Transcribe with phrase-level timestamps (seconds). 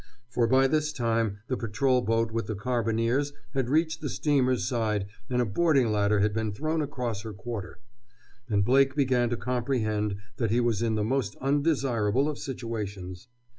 [0.31, 5.05] For by this time the patrol boat with the carbineers had reached the steamer's side
[5.29, 7.77] and a boarding ladder had been thrown across her quarter.
[8.49, 13.27] And Blake began to comprehend that he was in the most undesirable of situations.